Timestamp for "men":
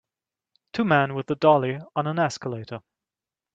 0.83-1.13